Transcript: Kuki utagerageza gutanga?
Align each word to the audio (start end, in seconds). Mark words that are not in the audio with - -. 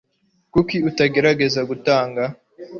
Kuki 0.53 0.75
utagerageza 0.89 1.59
gutanga? 1.69 2.23